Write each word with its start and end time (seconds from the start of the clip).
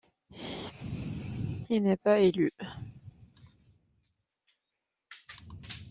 Il 1.69 1.83
n'est 1.83 1.95
pas 1.95 2.17
élu. 2.19 2.49